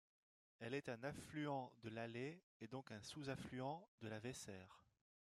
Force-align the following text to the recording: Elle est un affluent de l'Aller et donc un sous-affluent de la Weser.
Elle 0.59 0.73
est 0.73 0.89
un 0.89 1.03
affluent 1.03 1.71
de 1.83 1.89
l'Aller 1.89 2.41
et 2.59 2.65
donc 2.65 2.91
un 2.91 3.03
sous-affluent 3.03 3.85
de 4.01 4.07
la 4.07 4.17
Weser. 4.17 4.65